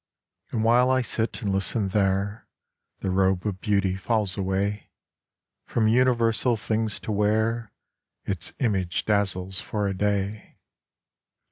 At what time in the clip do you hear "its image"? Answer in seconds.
8.25-9.05